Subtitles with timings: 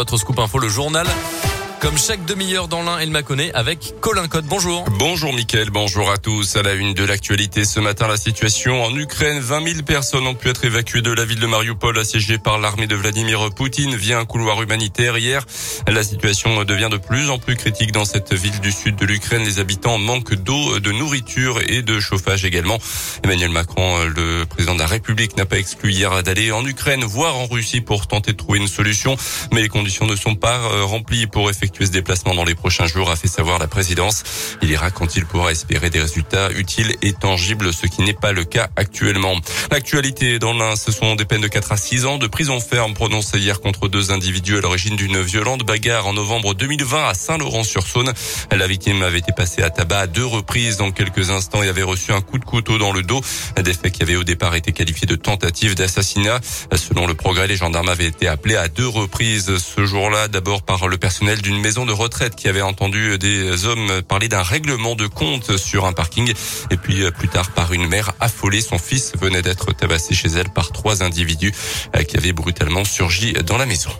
[0.00, 1.06] votre scoop info, le journal.
[1.80, 4.44] Comme chaque demi-heure dans l'un, m'a connaît avec Colin Code.
[4.44, 4.84] Bonjour.
[4.98, 6.56] Bonjour Mickaël, bonjour à tous.
[6.56, 9.40] À la une de l'actualité ce matin, la situation en Ukraine.
[9.40, 12.86] 20 000 personnes ont pu être évacuées de la ville de Mariupol assiégée par l'armée
[12.86, 15.46] de Vladimir Poutine via un couloir humanitaire hier.
[15.88, 19.44] La situation devient de plus en plus critique dans cette ville du sud de l'Ukraine.
[19.44, 22.78] Les habitants manquent d'eau, de nourriture et de chauffage également.
[23.24, 27.38] Emmanuel Macron, le président de la République, n'a pas exclu hier d'aller en Ukraine, voire
[27.38, 29.16] en Russie pour tenter de trouver une solution.
[29.50, 32.54] Mais les conditions ne sont pas euh, remplies pour effectuer effectuer ce déplacement dans les
[32.54, 34.24] prochains jours, a fait savoir la présidence.
[34.60, 38.32] Il ira quand il pourra espérer des résultats utiles et tangibles, ce qui n'est pas
[38.32, 39.36] le cas actuellement.
[39.70, 42.94] L'actualité dans l'un, ce sont des peines de 4 à 6 ans de prison ferme
[42.94, 48.12] prononcées hier contre deux individus à l'origine d'une violente bagarre en novembre 2020 à Saint-Laurent-sur-Saône.
[48.50, 51.82] La victime avait été passée à tabac à deux reprises dans quelques instants et avait
[51.82, 53.20] reçu un coup de couteau dans le dos.
[53.62, 56.40] Des faits qui avaient au départ été qualifiés de tentative d'assassinat.
[56.74, 60.88] Selon le progrès, les gendarmes avaient été appelés à deux reprises ce jour-là, d'abord par
[60.88, 65.06] le personnel d'une maison de retraite qui avait entendu des hommes parler d'un règlement de
[65.06, 66.32] compte sur un parking.
[66.70, 68.60] Et puis euh, plus tard par une mère affolée.
[68.60, 71.52] Son fils venait d'être tabassé chez elle par trois individus
[71.96, 73.90] euh, qui avaient brutalement surgi dans la maison.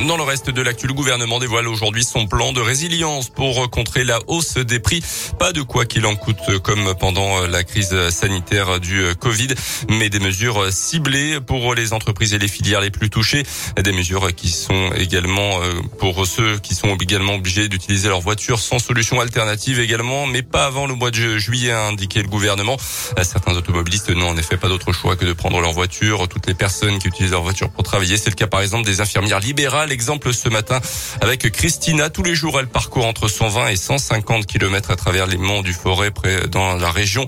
[0.00, 4.04] Dans le reste de l'actu, le gouvernement dévoile aujourd'hui son plan de résilience pour contrer
[4.04, 5.02] la hausse des prix.
[5.38, 9.48] Pas de quoi qu'il en coûte comme pendant la crise sanitaire du Covid,
[9.90, 13.44] mais des mesures ciblées pour les entreprises et les filières les plus touchées.
[13.76, 18.60] Des mesures qui sont également euh, pour ceux qui sont également obligés d'utiliser leur voiture
[18.60, 22.78] sans solution alternative également, mais pas avant le mois de juillet, a indiqué le gouvernement.
[23.22, 26.26] Certains automobilistes n'ont en effet pas d'autre choix que de prendre leur voiture.
[26.28, 29.00] Toutes les personnes qui utilisent leur voiture pour travailler, c'est le cas par exemple des
[29.00, 30.80] infirmières libérales L'exemple ce matin
[31.20, 32.10] avec Christina.
[32.10, 35.72] Tous les jours, elle parcourt entre 120 et 150 km à travers les monts du
[35.72, 37.26] Forêt, près dans la région.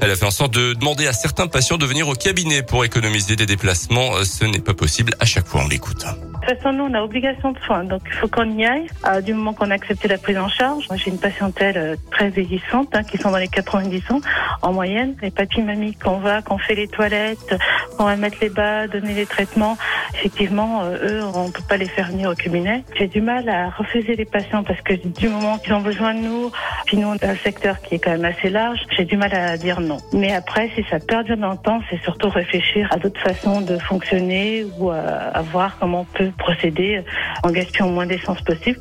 [0.00, 2.84] Elle a fait en sorte de demander à certains patients de venir au cabinet pour
[2.84, 4.24] économiser des déplacements.
[4.24, 5.14] Ce n'est pas possible.
[5.20, 6.04] À chaque fois, on l'écoute.
[6.42, 8.88] De toute façon, nous, on a obligation de soins, donc il faut qu'on y aille.
[9.24, 12.88] Du moment qu'on a accepté la prise en charge, j'ai une patientèle euh, très vieillissante,
[12.96, 14.20] hein, qui sont dans les 90 ans
[14.60, 15.14] en moyenne.
[15.22, 17.54] Les papy mamies qu'on va, qu'on fait les toilettes,
[17.96, 19.76] qu'on va mettre les bas, donner les traitements,
[20.14, 22.82] effectivement, euh, eux, on peut pas les faire venir au cabinet.
[22.98, 26.20] J'ai du mal à refuser les patients parce que du moment qu'ils ont besoin de
[26.20, 26.50] nous,
[26.86, 29.32] puis nous, on a un secteur qui est quand même assez large, j'ai du mal
[29.32, 29.98] à dire non.
[30.12, 33.78] Mais après, si ça perdure dans le temps, c'est surtout réfléchir à d'autres façons de
[33.78, 37.02] fonctionner ou à voir comment on peut procéder
[37.42, 38.80] en gaspillant moins d'essence possible.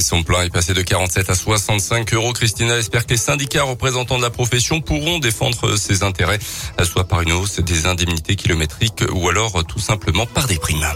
[0.00, 2.32] Son plan est passé de 47 à 65 euros.
[2.32, 6.38] Christina espère que les syndicats représentants de la profession pourront défendre ses intérêts,
[6.84, 10.86] soit par une hausse des indemnités kilométriques ou alors tout simplement par des primes.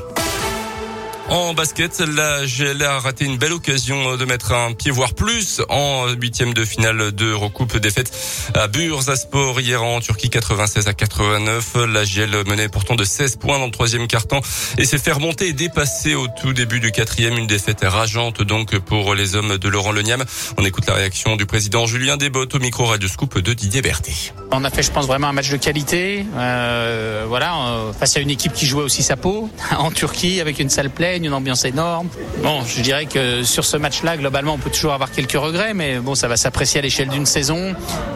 [1.29, 5.61] En basket, la GL a raté une belle occasion de mettre un pied voire plus
[5.69, 8.13] en huitième de finale de recoupe défaite
[8.55, 11.75] à Bursaspor hier en Turquie 96 à 89.
[11.89, 14.41] La GL menait pourtant de 16 points dans le troisième quart-temps
[14.79, 17.37] et s'est fait remonter et dépasser au tout début du quatrième.
[17.37, 20.25] Une défaite rageante donc pour les hommes de Laurent Leniam.
[20.59, 24.33] On écoute la réaction du président Julien Desbottes au micro Radio Scoop de Didier Berthet.
[24.53, 26.25] On a fait, je pense, vraiment un match de qualité.
[26.37, 30.61] Euh, voilà, euh, face à une équipe qui jouait aussi sa peau en Turquie avec
[30.61, 30.91] une salle
[31.25, 32.09] une ambiance énorme.
[32.43, 35.99] Bon, je dirais que sur ce match-là, globalement, on peut toujours avoir quelques regrets, mais
[35.99, 37.75] bon, ça va s'apprécier à l'échelle d'une saison.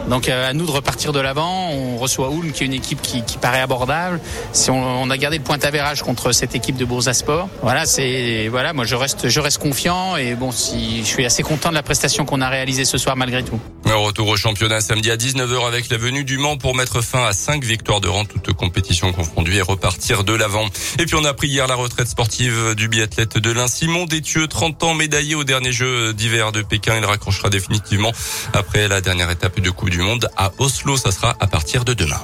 [0.08, 1.70] Donc, euh, à nous de repartir de l'avant.
[1.70, 4.20] On reçoit Ulm, qui est une équipe qui, paraît abordable.
[4.52, 8.72] Si on, a gardé le point d'avérage contre cette équipe de Boursasport, voilà, c'est voilà,
[8.72, 11.82] moi je reste, je reste confiant et bon, si je suis assez content de la
[11.82, 13.58] prestation qu'on a réalisée ce soir malgré tout.
[13.96, 17.32] Retour au championnat samedi à 19h avec la venue du Mans pour mettre fin à
[17.32, 20.66] 5 victoires de rang, toutes compétitions confondues et repartir de l'avant.
[20.98, 23.68] Et puis on a pris hier la retraite sportive du biathlète de l'Ain.
[23.68, 26.96] Simon Détieux, 30 ans médaillé au dernier jeu d'hiver de Pékin.
[26.96, 28.12] Il raccrochera définitivement
[28.52, 30.96] après la dernière étape de Coupe du Monde à Oslo.
[30.96, 32.20] Ça sera à partir de demain.